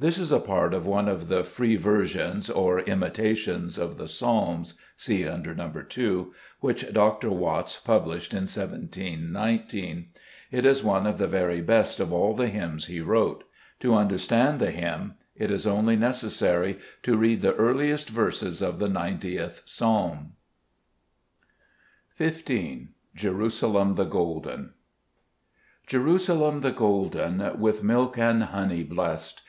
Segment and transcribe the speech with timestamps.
[0.00, 4.06] This is a part of one of the free versions or" Imita tions" of the
[4.06, 5.88] Psalms (see under Xo.
[5.88, 7.30] 2), which Dr.
[7.30, 10.06] Watts published in 17 19.
[10.52, 13.42] It is one of the very best of all the hymns he wrote.
[13.80, 18.86] To understand the hymn, it is only necessary to read the earliest verses of the
[18.86, 20.34] 90th psalm.
[22.16, 22.36] 27 Zbe JBeet Cburcb IbEtnns.
[22.54, 24.70] 15 Jerusalem tbe (Soifcen*
[25.88, 29.42] JERUSALEM the golden, *J With milk and honey blest